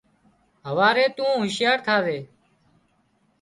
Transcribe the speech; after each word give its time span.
هواري 0.67 1.05
تُون 1.15 1.29
هُوشيار 1.41 1.77
ٿازي 1.85 2.19